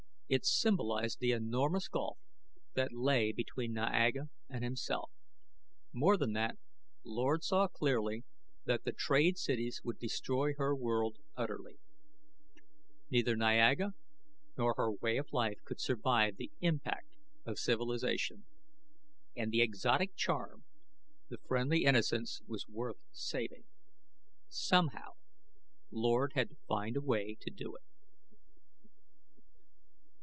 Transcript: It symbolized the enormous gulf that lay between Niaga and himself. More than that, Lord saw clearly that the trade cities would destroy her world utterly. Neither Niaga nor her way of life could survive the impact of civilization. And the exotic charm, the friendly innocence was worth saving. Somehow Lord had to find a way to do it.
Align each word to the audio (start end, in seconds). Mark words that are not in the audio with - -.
It 0.33 0.45
symbolized 0.45 1.19
the 1.19 1.33
enormous 1.33 1.89
gulf 1.89 2.17
that 2.73 2.93
lay 2.93 3.33
between 3.33 3.73
Niaga 3.73 4.29
and 4.47 4.63
himself. 4.63 5.11
More 5.91 6.15
than 6.15 6.31
that, 6.31 6.57
Lord 7.03 7.43
saw 7.43 7.67
clearly 7.67 8.23
that 8.63 8.85
the 8.85 8.93
trade 8.93 9.37
cities 9.37 9.81
would 9.83 9.99
destroy 9.99 10.53
her 10.53 10.73
world 10.73 11.17
utterly. 11.35 11.79
Neither 13.09 13.35
Niaga 13.35 13.91
nor 14.57 14.73
her 14.77 14.93
way 14.93 15.17
of 15.17 15.33
life 15.33 15.57
could 15.65 15.81
survive 15.81 16.37
the 16.37 16.53
impact 16.61 17.09
of 17.45 17.59
civilization. 17.59 18.45
And 19.35 19.51
the 19.51 19.61
exotic 19.61 20.15
charm, 20.15 20.63
the 21.27 21.39
friendly 21.39 21.83
innocence 21.83 22.41
was 22.47 22.69
worth 22.69 23.01
saving. 23.11 23.65
Somehow 24.47 25.11
Lord 25.91 26.31
had 26.35 26.47
to 26.51 26.55
find 26.69 26.95
a 26.95 27.01
way 27.01 27.35
to 27.41 27.49
do 27.51 27.75
it. 27.75 27.81